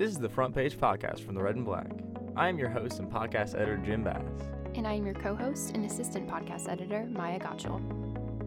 [0.00, 1.90] This is the Front Page Podcast from the Red and Black.
[2.34, 4.22] I am your host and podcast editor, Jim Bass.
[4.74, 7.82] And I am your co host and assistant podcast editor, Maya Gotschall.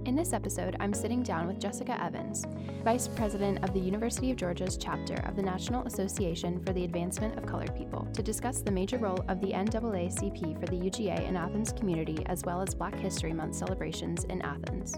[0.07, 2.47] In this episode, I'm sitting down with Jessica Evans,
[2.83, 7.37] Vice President of the University of Georgia's chapter of the National Association for the Advancement
[7.37, 11.37] of Colored People, to discuss the major role of the NAACP for the UGA and
[11.37, 14.95] Athens community, as well as Black History Month celebrations in Athens.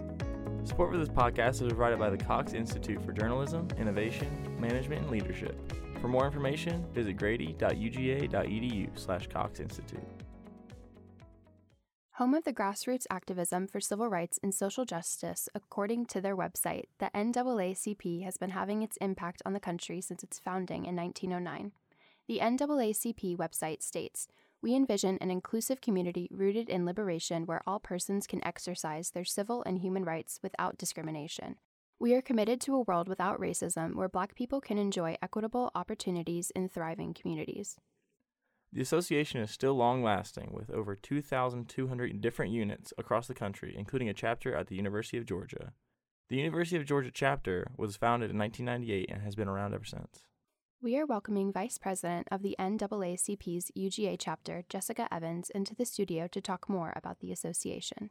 [0.64, 5.10] Support for this podcast is provided by the Cox Institute for Journalism, Innovation, Management, and
[5.10, 5.54] Leadership.
[6.06, 10.06] For more information, visit grady.uga.edu slash Cox Institute.
[12.12, 16.84] Home of the grassroots activism for civil rights and social justice, according to their website,
[17.00, 21.72] the NAACP has been having its impact on the country since its founding in 1909.
[22.28, 24.28] The NAACP website states,
[24.62, 29.64] we envision an inclusive community rooted in liberation where all persons can exercise their civil
[29.66, 31.56] and human rights without discrimination.
[31.98, 36.50] We are committed to a world without racism where Black people can enjoy equitable opportunities
[36.50, 37.78] in thriving communities.
[38.70, 44.10] The association is still long lasting with over 2,200 different units across the country, including
[44.10, 45.72] a chapter at the University of Georgia.
[46.28, 50.24] The University of Georgia chapter was founded in 1998 and has been around ever since.
[50.82, 56.26] We are welcoming Vice President of the NAACP's UGA chapter, Jessica Evans, into the studio
[56.28, 58.10] to talk more about the association.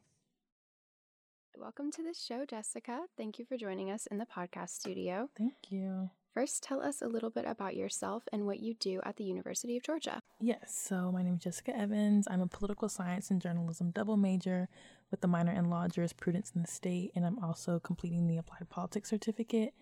[1.58, 3.06] Welcome to the show, Jessica.
[3.18, 5.30] Thank you for joining us in the podcast studio.
[5.38, 6.10] Thank you.
[6.34, 9.78] First, tell us a little bit about yourself and what you do at the University
[9.78, 10.20] of Georgia.
[10.42, 12.28] Yes, so my name is Jessica Evans.
[12.30, 14.68] I'm a political science and journalism double major
[15.12, 18.70] with a minor in law, jurisprudence, in the state, and I'm also completing the applied
[18.70, 19.74] politics certificate.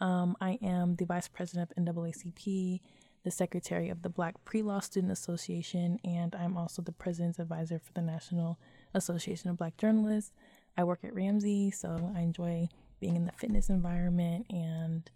[0.00, 2.80] Um, I am the vice president of NAACP,
[3.22, 7.78] the secretary of the Black Pre Law Student Association, and I'm also the president's advisor
[7.78, 8.58] for the National
[8.94, 10.32] Association of Black Journalists.
[10.78, 12.68] I work at Ramsey, so I enjoy
[13.00, 15.10] being in the fitness environment and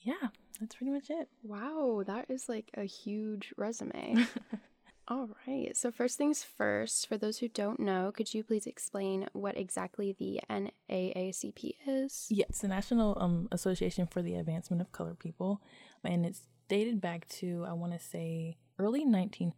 [0.00, 0.28] yeah,
[0.60, 1.28] that's pretty much it.
[1.42, 4.26] Wow, that is like a huge resume.
[5.08, 5.76] All right.
[5.76, 10.14] So, first things first, for those who don't know, could you please explain what exactly
[10.16, 12.28] the NAACP is?
[12.30, 15.60] Yes, the National um, Association for the Advancement of Colored People.
[16.04, 19.52] And it's dated back to, I want to say, early 1900s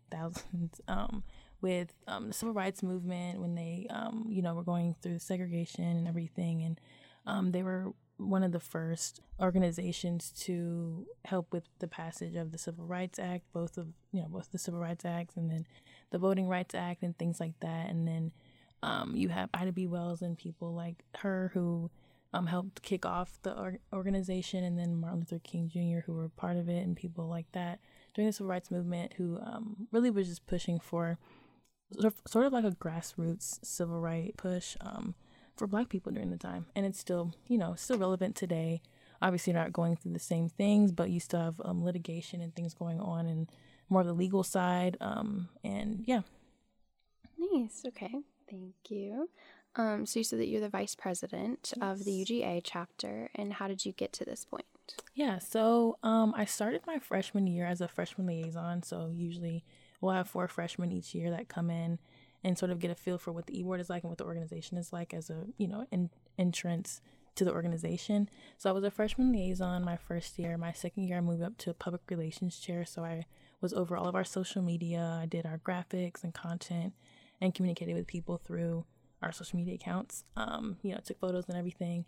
[0.89, 1.23] um,
[1.63, 5.85] with um, the civil rights movement when they, um, you know, were going through segregation
[5.85, 6.63] and everything.
[6.63, 6.81] And
[7.25, 12.59] um, they were one of the first organizations to help with the passage of the
[12.59, 15.67] Civil Rights Act, both of you know both the Civil Rights Acts and then
[16.11, 17.89] the Voting Rights Act and things like that.
[17.89, 18.33] And then
[18.83, 19.87] um, you have Ida B.
[19.87, 21.91] Wells and people like her who
[22.35, 26.05] um, helped kick off the or- organization, and then Martin Luther King Jr.
[26.07, 27.79] who were part of it, and people like that
[28.15, 31.19] during the Civil Rights Movement who um, really was just pushing for
[32.27, 34.77] sort of like a grassroots civil right push.
[34.81, 35.15] Um,
[35.57, 36.67] for black people during the time.
[36.75, 38.83] And it's still you know still relevant today.
[39.21, 42.75] Obviously not going through the same things but you still have um, litigation and things
[42.75, 43.49] going on and
[43.89, 46.23] more of the legal side um, and yeah.
[47.39, 47.83] Nice.
[47.87, 48.13] Okay.
[48.51, 49.29] Thank you.
[49.77, 51.83] Um, so you said that you're the vice president yes.
[51.83, 54.65] of the uga chapter and how did you get to this point?
[55.15, 55.39] Yeah.
[55.39, 58.83] So um, i started my freshman year as a freshman liaison.
[58.83, 59.65] So usually
[60.03, 61.99] we'll have four freshmen each year that come in
[62.45, 64.25] and sort of get a feel for what the e-board is like and what the
[64.25, 67.01] organization is like as a you know in, entrance
[67.35, 68.29] to the organization.
[68.59, 70.59] So i was a freshman liaison my first year.
[70.59, 72.85] My second year i moved up to a public relations chair.
[72.85, 73.25] So i
[73.63, 75.19] was over all of our social media.
[75.23, 76.93] I did our graphics and content
[77.41, 78.85] and communicated with people through
[79.23, 80.25] our social media accounts.
[80.37, 82.05] Um, you know took photos and everything.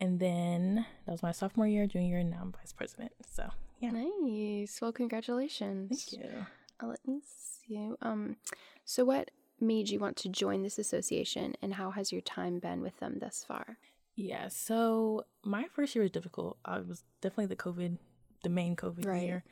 [0.00, 3.12] And then that was my sophomore year junior year and now i'm vice president.
[3.30, 3.50] So
[3.80, 3.90] yeah.
[3.90, 4.80] Nice.
[4.80, 6.06] Well congratulations.
[6.10, 6.46] Thank you
[6.82, 8.36] let me see um
[8.84, 9.30] so what
[9.60, 13.18] made you want to join this association and how has your time been with them
[13.20, 13.78] thus far?
[14.16, 16.58] Yeah, so my first year was difficult.
[16.64, 17.98] I was definitely the COVID,
[18.42, 19.22] the main COVID right.
[19.22, 19.44] year.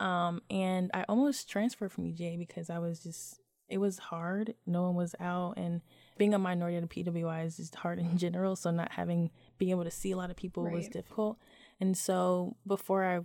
[0.00, 4.54] Um, and I almost transferred from UGA because I was just, it was hard.
[4.66, 5.54] No one was out.
[5.56, 5.82] And
[6.16, 8.56] being a minority at a PWI is just hard in general.
[8.56, 10.74] So not having, being able to see a lot of people right.
[10.74, 11.38] was difficult.
[11.80, 13.20] And so before I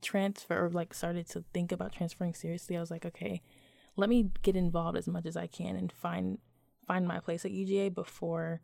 [0.00, 3.42] transfer or like started to think about transferring seriously, I was like, okay,
[3.96, 6.38] let me get involved as much as I can and find
[6.86, 8.60] find my place at UGA before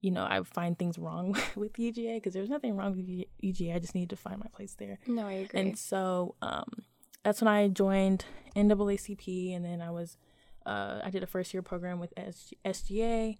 [0.00, 3.06] you know I find things wrong with UGA because there's nothing wrong with
[3.42, 3.74] UGA.
[3.74, 4.98] I just need to find my place there.
[5.06, 5.60] No, I agree.
[5.60, 6.84] And so um,
[7.22, 8.24] that's when I joined
[8.54, 10.16] NAACP, and then I was
[10.66, 12.12] uh, I did a first year program with
[12.64, 13.38] SGA,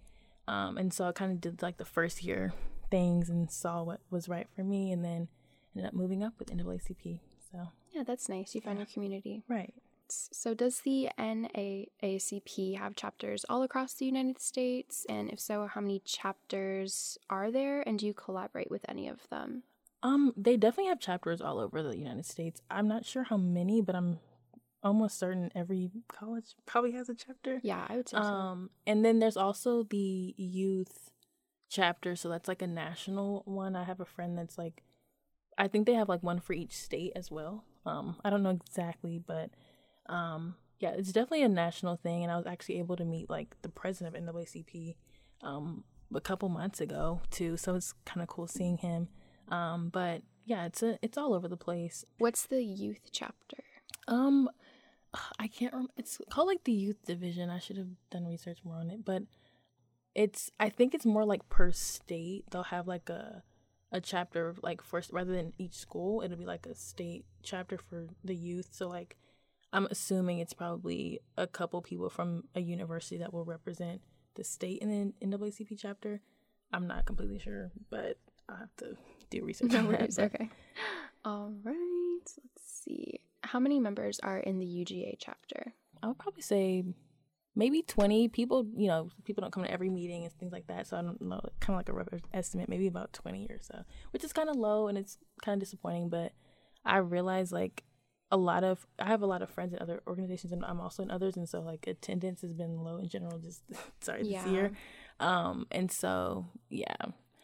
[0.49, 2.53] um, and so I kind of did like the first year
[2.91, 5.29] things and saw what was right for me, and then
[5.75, 7.21] ended up moving up with NAACP.
[7.51, 8.55] So yeah, that's nice.
[8.55, 8.85] You found yeah.
[8.85, 9.73] your community, right?
[10.09, 15.07] So, does the NAACP have chapters all across the United States?
[15.09, 17.81] And if so, how many chapters are there?
[17.81, 19.63] And do you collaborate with any of them?
[20.03, 22.61] Um, they definitely have chapters all over the United States.
[22.71, 24.19] I'm not sure how many, but I'm
[24.83, 27.61] almost certain every college probably has a chapter.
[27.63, 28.23] Yeah, I would say so.
[28.23, 31.11] Um, and then there's also the youth
[31.71, 33.75] chapter, so that's like a national one.
[33.75, 34.83] I have a friend that's like,
[35.59, 37.65] I think they have like one for each state as well.
[37.87, 39.51] Um, I don't know exactly, but
[40.07, 42.23] um, yeah, it's definitely a national thing.
[42.23, 44.97] And I was actually able to meet like the president of NAACP
[45.43, 45.85] um
[46.15, 49.09] a couple months ago too, so it's kind of cool seeing him.
[49.49, 52.05] Um, but yeah, it's a it's all over the place.
[52.19, 53.65] What's the youth chapter?
[54.09, 54.49] Um,
[55.39, 55.93] I can't remember.
[55.97, 57.51] It's called like the youth division.
[57.51, 59.23] I should have done research more on it, but
[60.15, 62.45] it's I think it's more like per state.
[62.51, 63.43] They'll have like a
[63.95, 66.21] a chapter like first rather than each school.
[66.21, 68.71] It'll be like a state chapter for the youth.
[68.73, 69.17] So like
[69.73, 74.01] I'm assuming it's probably a couple people from a university that will represent
[74.35, 76.21] the state in the NAACP chapter.
[76.73, 78.19] I'm not completely sure, but
[78.49, 78.97] I have to
[79.31, 80.19] do research No on that.
[80.19, 80.51] Okay.
[81.25, 82.21] All right.
[82.25, 82.39] Let's
[82.83, 83.21] see.
[83.45, 85.73] How many members are in the UGA chapter?
[86.03, 86.85] I would probably say
[87.57, 88.67] maybe 20 people.
[88.77, 90.87] You know, people don't come to every meeting and things like that.
[90.87, 93.85] So I don't know, kind of like a rough estimate, maybe about 20 or so,
[94.13, 96.09] which is kind of low and it's kind of disappointing.
[96.09, 96.33] But
[96.85, 97.85] I realize like
[98.31, 101.03] a lot of, I have a lot of friends in other organizations and I'm also
[101.03, 101.37] in others.
[101.37, 103.63] And so like attendance has been low in general, just
[104.01, 104.43] sorry, Yeah.
[104.43, 104.73] this year.
[105.21, 106.97] Um, and so, yeah.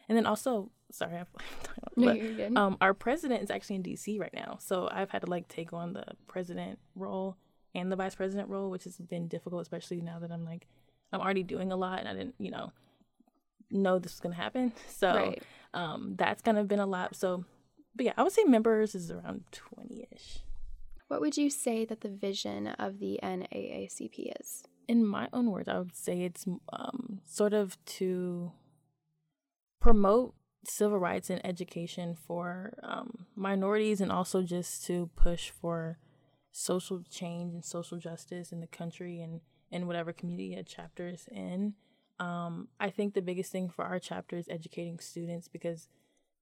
[0.09, 1.29] And then also, sorry, I've,
[1.97, 2.57] No, but you're good.
[2.57, 5.73] um, our president is actually in DC right now, so I've had to like take
[5.73, 7.37] on the president role
[7.75, 10.67] and the vice president role, which has been difficult, especially now that I'm like
[11.13, 12.73] I'm already doing a lot and I didn't, you know,
[13.71, 14.73] know this was gonna happen.
[14.89, 15.43] So Right.
[15.75, 17.17] um, that's kind of been a lot.
[17.17, 17.45] So,
[17.95, 20.39] but yeah, I would say members is around twenty ish.
[21.09, 24.63] What would you say that the vision of the NAACP is?
[24.89, 28.51] in my own words, I would say it's um, sort of to
[29.81, 30.35] promote
[30.65, 35.99] civil rights and education for um, minorities and also just to push for
[36.53, 41.29] social change and social justice in the country and in whatever community a chapter is
[41.31, 41.75] in.
[42.19, 45.89] Um, I think the biggest thing for our chapter is educating students because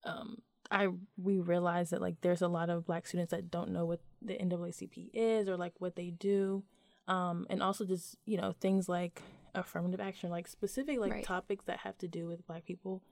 [0.05, 0.39] um,
[0.71, 4.01] I we realize that like there's a lot of black students that don't know what
[4.23, 6.65] the NAACP is or like what they do
[7.07, 9.23] um, and also just you know things like
[9.55, 11.25] affirmative action like specific like Right.
[11.25, 13.03] topics that have to do with black people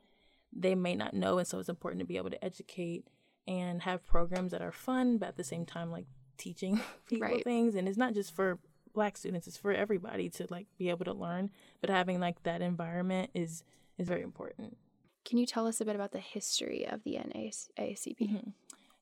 [0.53, 3.07] they may not know and so it's important to be able to educate
[3.49, 6.07] and have programs that are fun but at the same time like
[6.37, 7.45] teaching people Right.
[7.45, 8.59] things and it's not just for
[8.95, 11.51] black students it's for everybody to like be able to learn
[11.81, 13.63] but having like that environment is
[13.99, 14.77] is very important
[15.25, 18.19] Can you tell us a bit about the history of the NAACP?
[18.21, 18.53] Mhm.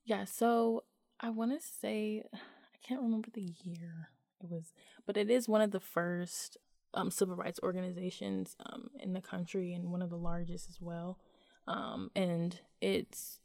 [0.04, 0.84] Yeah, so
[1.20, 4.08] I want to say I can't remember the year
[4.42, 4.72] it was,
[5.06, 6.56] but it is one of the first
[6.94, 11.18] um, civil rights organizations um, in the country and one of the largest as well.
[11.66, 13.40] Um, and it's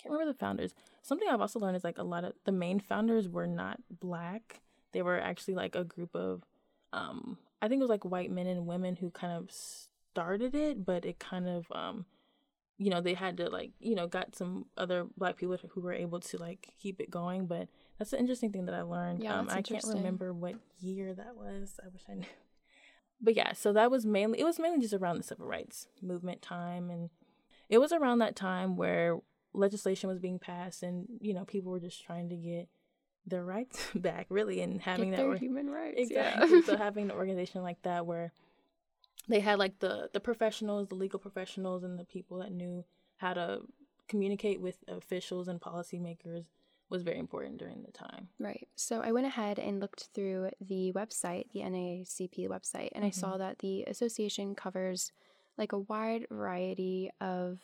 [0.00, 0.74] can't remember the founders.
[1.02, 4.60] Something I've also learned is like a lot of the main founders were not black.
[4.92, 6.44] They were actually like a group of
[6.92, 10.84] um, I think it was like white men and women who kind of started it,
[10.84, 12.06] but it kind of um,
[12.80, 15.92] you know they had to like you know got some other black people who were
[15.92, 17.68] able to like keep it going but
[17.98, 21.36] that's an interesting thing that i learned Yeah, um, i can't remember what year that
[21.36, 22.24] was i wish i knew
[23.20, 26.40] but yeah so that was mainly it was mainly just around the civil rights movement
[26.40, 27.10] time and
[27.68, 29.18] it was around that time where
[29.52, 32.68] legislation was being passed and you know people were just trying to get
[33.26, 35.96] their rights back really and having Get that or- human rights.
[35.98, 36.50] Exactly.
[36.50, 36.62] Yeah.
[36.64, 38.32] so having an organization like that where
[39.28, 42.84] they had like the the professionals, the legal professionals, and the people that knew
[43.16, 43.60] how to
[44.08, 46.46] communicate with officials and policymakers
[46.88, 48.28] was very important during the time.
[48.40, 48.66] Right.
[48.74, 53.30] So I went ahead and looked through the website, the NAACP website, and I saw
[53.30, 53.38] mm-hmm.
[53.38, 55.12] that the association covers
[55.56, 57.60] like a wide variety of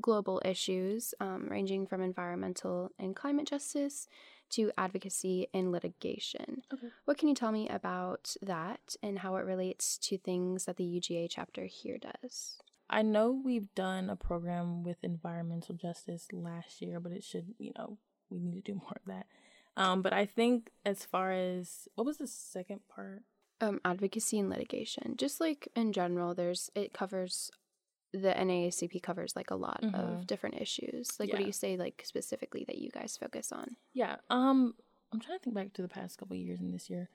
[0.00, 4.08] global issues, um, ranging from environmental and climate justice
[4.50, 6.62] to advocacy and litigation.
[6.72, 6.88] Okay.
[7.04, 10.84] What can you tell me about that and how it relates to things that the
[10.84, 12.56] UGA chapter here does?
[12.88, 17.72] I know we've done a program with environmental justice last year, but it should, you
[17.78, 19.26] know, we need to do more of that.
[19.76, 23.22] Um, but I think as far as what was the second part?
[23.60, 25.16] um, advocacy and litigation.
[25.16, 27.50] Just like in general, there's it covers
[28.12, 29.90] the NAACP covers like a lot of
[30.20, 30.26] Mhm.
[30.26, 31.18] different issues.
[31.20, 33.76] Like, what do you say like specifically that you guys focus on?
[33.92, 34.16] Yeah.
[34.28, 34.74] Um,
[35.12, 37.08] I'm trying to think back to the past couple of years and this year.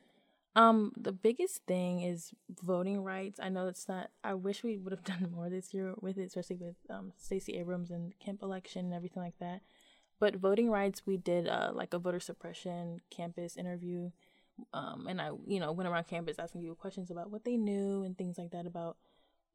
[0.58, 3.40] Um, the biggest thing is voting rights.
[3.42, 4.10] I know it's not.
[4.24, 7.58] I wish we would have done more this year with it, especially with um Stacey
[7.58, 9.62] Abrams and Kemp election and everything like that.
[10.18, 14.12] But voting rights, we did uh like a voter suppression campus interview.
[14.74, 18.04] Um, and I, you know, went around campus asking people questions about what they knew
[18.04, 18.96] and things like that about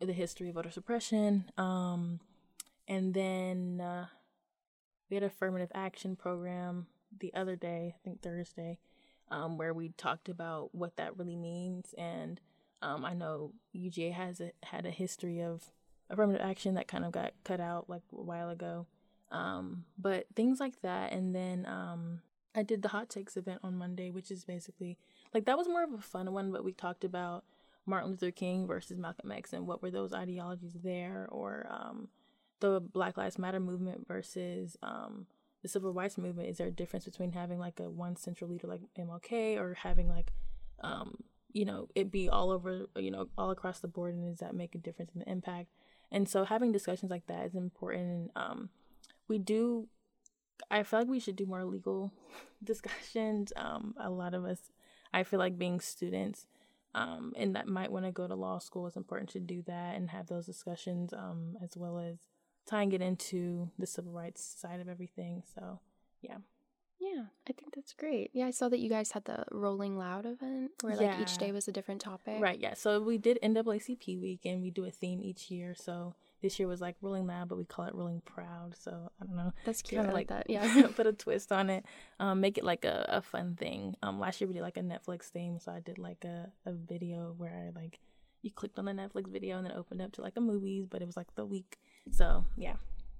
[0.00, 1.50] the history of voter suppression.
[1.56, 2.20] Um,
[2.88, 4.06] and then uh,
[5.08, 6.86] we had affirmative action program
[7.18, 8.78] the other day, I think Thursday,
[9.30, 11.94] um, where we talked about what that really means.
[11.98, 12.40] And
[12.82, 15.70] um, I know UGA has a, had a history of
[16.08, 18.86] affirmative action that kind of got cut out like a while ago.
[19.30, 21.12] Um, but things like that.
[21.12, 22.20] And then um,
[22.54, 24.98] I did the hot takes event on Monday, which is basically
[25.32, 27.44] like that was more of a fun one, but we talked about
[27.86, 32.08] Martin Luther King versus Malcolm X and what were those ideologies there, or um,
[32.60, 35.26] the Black Lives Matter movement versus um,
[35.62, 36.48] the civil rights movement.
[36.48, 40.08] Is there a difference between having like a one central leader like MLK or having
[40.08, 40.32] like
[40.82, 41.16] um,
[41.52, 44.54] you know it be all over you know all across the board, and does that
[44.54, 45.68] make a difference in the impact?
[46.12, 48.30] And so having discussions like that is important.
[48.34, 48.70] Um,
[49.28, 49.88] we do
[50.70, 52.12] I feel like we should do more legal
[52.64, 53.52] discussions.
[53.56, 54.72] Um, a lot of us,
[55.12, 56.46] I feel like being students,
[56.94, 59.96] um, and that might want to go to law school, it's important to do that
[59.96, 62.16] and have those discussions, um, as well as
[62.66, 65.42] tying it into the civil rights side of everything.
[65.54, 65.80] So,
[66.20, 66.38] yeah.
[67.00, 68.30] Yeah, I think that's great.
[68.34, 71.50] Yeah, I saw that you guys had the Rolling Loud event where like each day
[71.50, 72.36] was a different topic.
[72.40, 72.74] Right, yeah.
[72.74, 75.74] So we did NAACP week and we do a theme each year.
[75.74, 78.74] So this year was like Rolling Loud, but we call it Rolling Proud.
[78.78, 79.52] So I don't know.
[79.64, 79.98] That's cute.
[79.98, 80.46] Kind of like that.
[80.50, 80.88] Yeah.
[80.96, 81.84] put a twist on it.
[82.18, 83.96] Um, make it like a, a fun thing.
[84.02, 86.72] Um, last year we did like a Netflix theme, so I did like a, a
[86.72, 88.00] video where I like
[88.42, 91.02] you clicked on the Netflix video and then opened up to like a movies, but
[91.02, 91.78] it was like the week.
[92.10, 92.76] So yeah.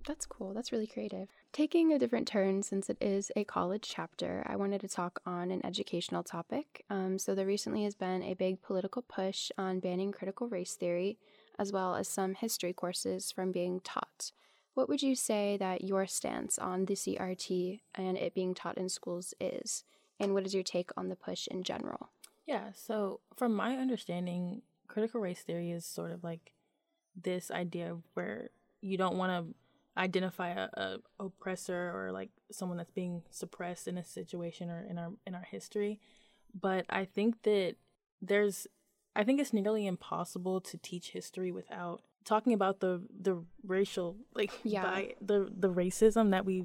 [0.07, 0.55] That's cool.
[0.55, 1.29] That's really creative.
[1.53, 5.51] Taking a different turn since it is a college chapter, I wanted to talk on
[5.51, 6.85] an educational topic.
[6.89, 11.19] Um, so, there recently has been a big political push on banning critical race theory,
[11.61, 14.33] as well as some history courses from being taught.
[14.73, 18.89] What would you say that your stance on the CRT and it being taught in
[18.89, 19.85] schools is?
[20.19, 22.09] And what is your take on the push in general?
[22.47, 26.53] Yeah, so from my understanding, critical race theory is sort of like
[27.15, 28.49] this idea where
[28.81, 29.55] you don't want to
[30.01, 34.97] identify a, a, oppressor or like someone that's being suppressed in a situation or in
[34.99, 36.01] our in our history
[36.59, 37.75] but i think that
[38.23, 38.67] there's
[39.21, 44.51] I think it's nearly impossible to teach history without talking about the the racial like
[44.65, 44.83] yeah.
[44.83, 46.65] by, the the racism that we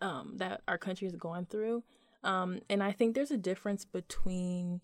[0.00, 1.84] um that our country is going through.
[2.24, 4.80] Um and I think there's a difference between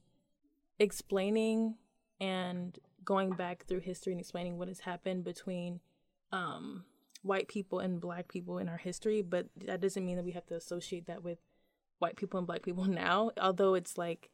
[0.78, 1.74] explaining
[2.20, 5.80] and going back through history and explaining what has happened between
[6.30, 6.84] um
[7.22, 10.46] white people and black people in our history, but that doesn't mean that we have
[10.46, 11.38] to associate that with
[11.98, 14.30] white people and black people now, although it's like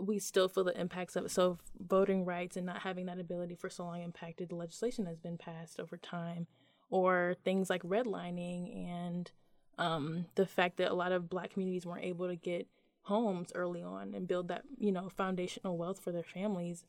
[0.00, 1.30] we still feel the impacts of it.
[1.30, 5.20] So voting rights and not having that ability for so long impacted the legislation that's
[5.20, 6.46] been passed over time,
[6.90, 9.30] or things like redlining and
[9.78, 12.68] um, the fact that a lot of black communities weren't able to get
[13.02, 16.84] homes early on and build that you know foundational wealth for their families.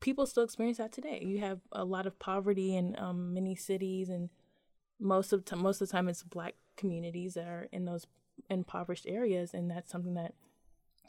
[0.00, 1.22] People still experience that today.
[1.24, 4.30] You have a lot of poverty in um, many cities, and
[4.98, 8.06] most of time, most of the time, it's black communities that are in those
[8.50, 10.34] impoverished areas, and that's something that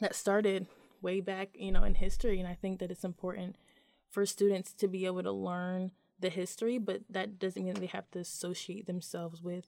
[0.00, 0.66] that started
[1.04, 2.40] way back, you know, in history.
[2.40, 3.56] And I think that it's important
[4.10, 7.86] for students to be able to learn the history, but that doesn't mean that they
[7.86, 9.66] have to associate themselves with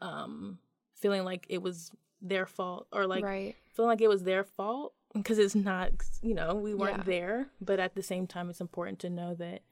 [0.00, 0.58] um,
[0.94, 1.90] feeling like it was
[2.20, 3.56] their fault or like right.
[3.74, 5.90] feeling like it was their fault because it's not,
[6.22, 7.04] you know, we weren't yeah.
[7.04, 7.46] there.
[7.60, 9.62] But at the same time, it's important to know that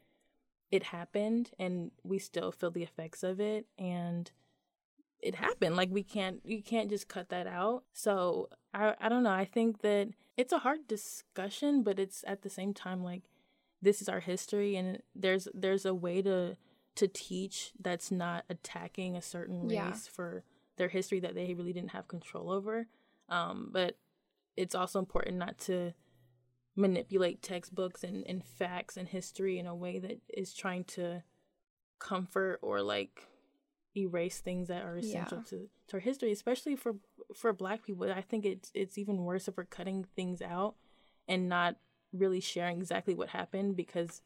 [0.70, 3.66] it happened and we still feel the effects of it.
[3.78, 4.30] And
[5.20, 5.76] it happened.
[5.76, 7.84] Like we can't, you can't just cut that out.
[7.92, 9.30] So I, I don't know.
[9.30, 13.22] I think that it's a hard discussion, but it's at the same time like
[13.80, 16.56] this is our history and there's there's a way to
[16.96, 19.92] to teach that's not attacking a certain race yeah.
[20.12, 20.42] for
[20.76, 22.86] their history that they really didn't have control over.
[23.28, 23.96] Um, but
[24.56, 25.92] it's also important not to
[26.74, 31.22] manipulate textbooks and, and facts and history in a way that is trying to
[31.98, 33.28] comfort or like
[33.96, 35.44] erase things that are essential yeah.
[35.50, 36.96] to, to our history, especially for
[37.34, 38.10] for black people.
[38.10, 40.74] I think it's it's even worse if we're cutting things out
[41.26, 41.76] and not
[42.12, 44.22] really sharing exactly what happened because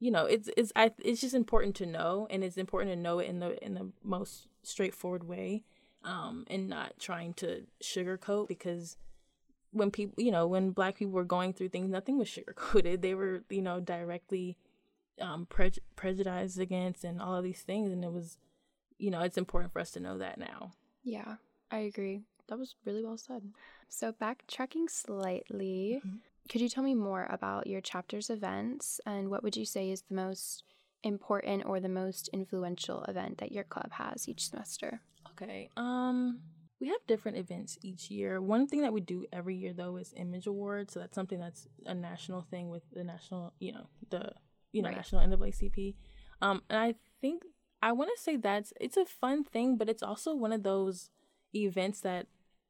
[0.00, 3.18] you know it's it's I, it's just important to know and it's important to know
[3.18, 5.64] it in the in the most straightforward way
[6.04, 8.96] um and not trying to sugarcoat because
[9.72, 13.14] when people you know when black people were going through things nothing was sugarcoated they
[13.14, 14.56] were you know directly
[15.20, 18.38] um pre- prejudiced against and all of these things and it was
[18.98, 20.72] you know, it's important for us to know that now.
[21.02, 21.36] Yeah,
[21.70, 22.22] I agree.
[22.48, 23.42] That was really well said.
[23.88, 26.16] So, backtracking slightly, mm-hmm.
[26.50, 30.02] could you tell me more about your chapter's events and what would you say is
[30.02, 30.64] the most
[31.02, 35.00] important or the most influential event that your club has each semester?
[35.30, 35.70] Okay.
[35.76, 36.40] Um
[36.80, 38.40] we have different events each year.
[38.40, 40.92] One thing that we do every year though is image awards.
[40.92, 44.32] So that's something that's a national thing with the national, you know, the
[44.72, 44.96] you know, right.
[44.96, 45.94] national NAACP.
[46.42, 47.44] Um and I think
[47.82, 51.10] I want to say that's it's a fun thing, but it's also one of those
[51.54, 52.26] events that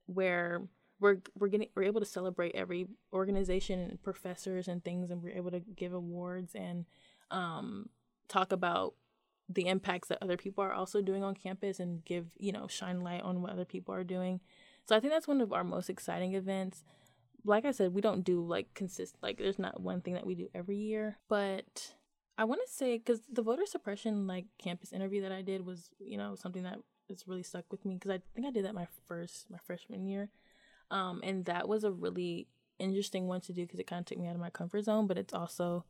[0.07, 0.63] where
[1.01, 5.37] we're we're getting we're able to celebrate every organization and professors and things and we're
[5.37, 6.87] able to give awards and
[7.31, 7.89] um,
[8.29, 8.95] talk about
[9.49, 13.01] the impacts that other people are also doing on campus and give you know shine
[13.01, 14.41] light on what other people are doing.
[14.85, 16.85] So i think that's one of our most exciting events.
[17.45, 20.35] Like i said we don't do like consist like there's not one thing that we
[20.35, 21.95] do every year but
[22.39, 25.91] i want to say because the voter suppression like campus interview that i did was
[25.99, 26.79] you know something that
[27.27, 30.29] really stuck with me because i think i did that my first my freshman year.
[30.89, 32.47] Um, and that was a really
[32.79, 35.09] interesting one to do because it kind of took me out of my comfort zone
[35.09, 35.85] but it's also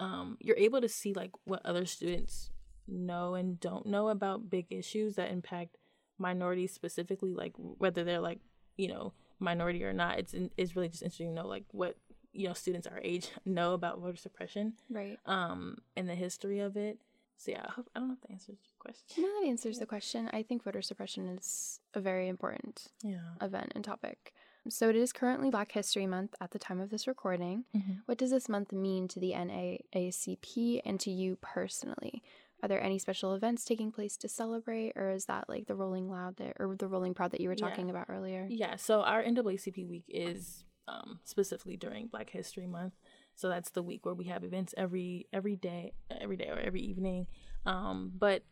[0.00, 2.50] um, you're able to see like what other students
[2.88, 5.76] know and don't know about big issues that impact
[6.18, 8.40] minorities specifically like whether they're like
[8.76, 10.18] you know minority or not.
[10.18, 11.96] It's it's really just interesting to know like what
[12.32, 16.76] you know students our age know about voter suppression right um and the history of
[16.76, 16.98] it
[17.36, 19.78] so yeah i, hope, I don't know if that answers your question no that answers
[19.78, 24.32] the question i think voter suppression is a very important yeah event and topic
[24.68, 27.64] so it is currently Black History Month at the time of this recording.
[27.76, 27.94] mm-hmm.
[28.06, 32.22] What does this month mean to the NAACP and to you personally?
[32.62, 36.08] Are there any special events taking place to celebrate, or is that like the Rolling
[36.08, 37.68] Loud that, or the Rolling Proud that you were Yeah.
[37.68, 38.46] talking about earlier?
[38.48, 42.94] Yeah, so our NAACP week is um, specifically during Black History Month.
[43.34, 46.82] So that's the week where we have events every every day, every day or every
[46.82, 47.26] evening.
[47.64, 48.44] Um, but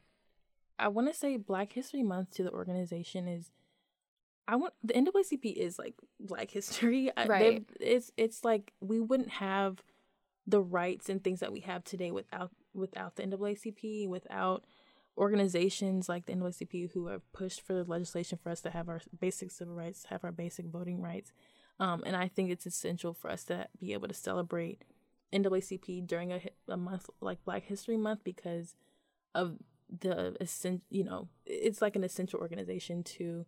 [0.78, 3.50] I want to say Black History Month to the organization is,
[4.49, 7.10] I want the NAACP is like Black history.
[7.26, 7.64] Right.
[7.78, 9.82] It's it's like we wouldn't have
[10.46, 14.64] the rights and things that we have today without without the NAACP, without
[15.18, 19.00] organizations like the NAACP who have pushed for the legislation for us to have our
[19.20, 21.32] basic civil rights, have our basic voting rights.
[21.80, 24.84] Um, and I think it's essential for us to be able to celebrate
[25.32, 28.76] NAACP during a, a month like Black History Month because
[29.34, 29.56] of
[29.88, 33.44] the essen- you know it's like an essential organization to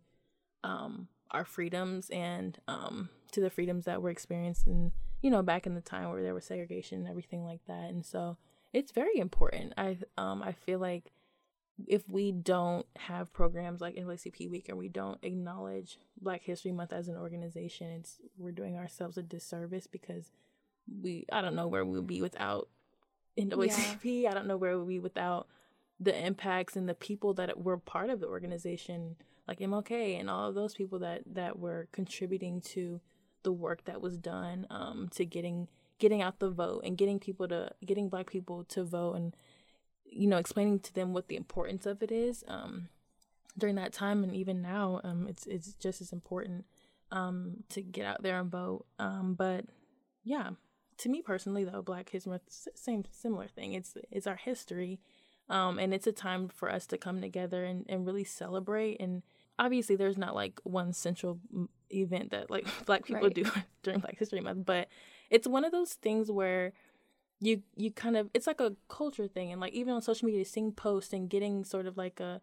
[0.63, 4.91] um, our freedoms and um, to the freedoms that were experienced in
[5.21, 7.89] you know back in the time where there was segregation and everything like that.
[7.89, 8.37] And so
[8.73, 9.73] it's very important.
[9.77, 11.11] I um i feel like
[11.87, 16.93] if we don't have programs like NAACP Week and we don't acknowledge Black History Month
[16.93, 20.31] as an organization, it's we're doing ourselves a disservice because
[21.01, 22.69] we I don't know where we'll be without
[23.37, 24.27] NAACP.
[24.27, 25.47] I don't know where we'll be without
[25.99, 29.15] the impacts and the people that were part of the organization,
[29.47, 33.01] like MLK and all of those people that that were contributing to
[33.43, 35.67] the work that was done um, to getting
[35.99, 39.35] getting out the vote and getting people to getting Black people to vote and
[40.15, 42.89] you know explaining to them what the importance of it is um,
[43.57, 46.65] during that time and even now um, it's it's just as important
[47.11, 48.85] um, to get out there and vote.
[48.99, 49.65] Um, but
[50.23, 50.51] yeah
[50.97, 52.43] to me personally though black history month
[52.75, 53.73] same similar thing.
[53.73, 54.99] It's it's our history
[55.49, 59.01] um, and it's a time for us to come together and, and really celebrate.
[59.01, 59.23] And
[59.59, 63.33] obviously there's not like one central mm, event that like black people Right.
[63.33, 63.45] do
[63.83, 64.87] during black history month but
[65.29, 66.73] it's one of those things where
[67.43, 70.45] you you kind of it's like a culture thing and like even on social media
[70.45, 72.41] seeing posts and getting sort of like a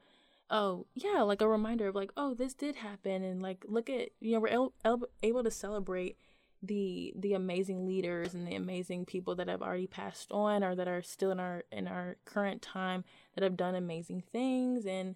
[0.51, 4.11] oh yeah like a reminder of like oh this did happen and like look at
[4.21, 6.17] you know we're el- el- able to celebrate
[6.63, 10.89] the the amazing leaders and the amazing people that have already passed on or that
[10.89, 13.03] are still in our in our current time
[13.35, 15.15] that have done amazing things and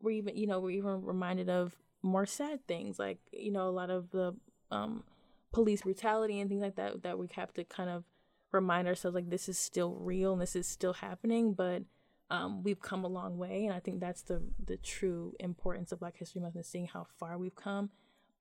[0.00, 3.70] we're even you know we're even reminded of more sad things like you know a
[3.70, 4.34] lot of the
[4.72, 5.04] um
[5.52, 8.02] police brutality and things like that that we have to kind of
[8.52, 11.82] remind ourselves like this is still real and this is still happening but
[12.30, 16.00] um, we've come a long way and i think that's the the true importance of
[16.00, 17.90] black history month and seeing how far we've come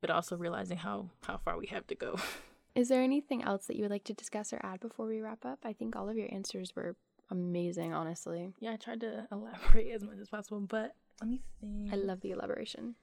[0.02, 2.16] but also realizing how how far we have to go
[2.76, 5.44] Is there anything else that you would like to discuss or add before we wrap
[5.44, 5.60] up?
[5.66, 6.96] I think all of your answers were
[7.32, 8.54] amazing, honestly.
[8.60, 12.22] yeah i tried to elaborate as much as possible but let me think I love
[12.22, 12.96] the elaboration.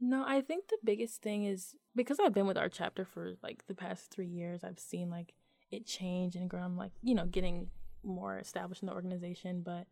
[0.00, 3.66] No, I think the biggest thing is because I've been with our chapter for like
[3.66, 5.32] the past three years, I've seen like
[5.76, 6.60] it change and grow.
[6.60, 7.68] I'm like, you know, getting
[8.02, 9.86] more established in the organization, but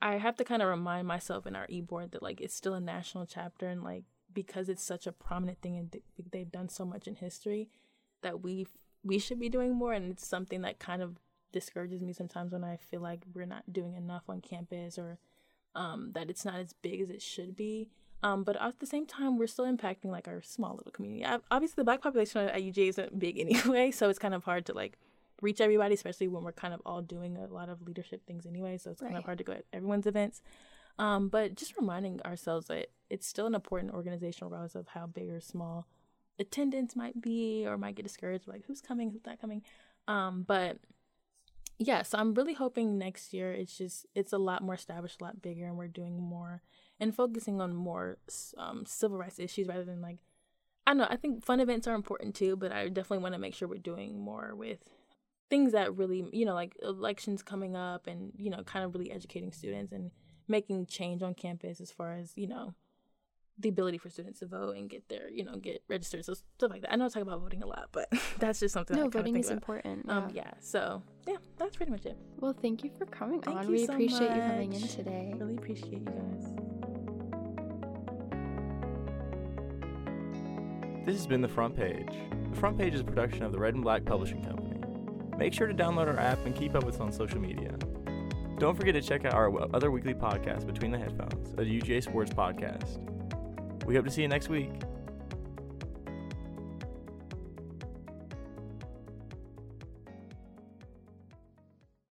[0.00, 2.74] I have to kind of remind myself in our e board that like it's still
[2.74, 6.68] a national chapter and like because it's such a prominent thing and th- they've done
[6.68, 7.68] so much in history
[8.22, 8.66] that we
[9.04, 11.18] we should be doing more and it's something that kind of
[11.52, 15.18] discourages me sometimes when I feel like we're not doing enough on campus or
[15.74, 17.88] um, that it's not as big as it should be.
[18.22, 21.24] Um, but at the same time, we're still impacting like our small little community.
[21.50, 24.72] Obviously, the black population at UGA isn't big anyway, so it's kind of hard to
[24.74, 24.96] like
[25.40, 28.78] reach everybody, especially when we're kind of all doing a lot of leadership things anyway.
[28.78, 29.18] So it's kind Right.
[29.18, 30.40] of hard to go at everyone's events.
[31.00, 35.28] Um, but just reminding ourselves that it's still an important organization, regardless of how big
[35.30, 35.86] or small
[36.38, 39.62] attendance might be, or might get discouraged, like who's coming, who's not coming.
[40.06, 40.78] Um, but
[41.78, 45.24] yeah, so I'm really hoping next year it's just it's a lot more established, a
[45.24, 46.62] lot bigger, and we're doing more
[47.02, 48.16] and focusing on more
[48.56, 50.18] um, civil rights issues rather than like
[50.86, 51.08] I don't know.
[51.10, 53.78] I think fun events are important too, but I definitely want to make sure we're
[53.78, 54.78] doing more with
[55.50, 59.10] things that really, you know, like elections coming up and, you know, kind of really
[59.10, 60.10] educating students and
[60.48, 62.74] making change on campus as far as, you know,
[63.58, 66.70] the ability for students to vote and get their, you know, get registered, so stuff
[66.70, 66.92] like that.
[66.92, 68.96] I know I talk about voting a lot, but that's just something.
[68.96, 70.08] No, I voting is important.
[70.08, 70.50] Um, yeah.
[70.58, 72.16] So yeah, that's pretty much it.
[72.40, 73.68] Well, thank you for coming Thank on.
[73.68, 75.32] we so appreciate you coming in today.
[75.36, 76.61] Really appreciate you guys.
[81.04, 82.12] This has been The Front Page.
[82.50, 84.80] The Front Page is a production of the Red and Black Publishing Company.
[85.36, 87.76] Make sure to download our app and keep up with us on social media.
[88.58, 92.32] Don't forget to check out our other weekly podcast, Between the Headphones, a UGA sports
[92.32, 93.00] podcast.
[93.84, 94.70] We hope to see you next week.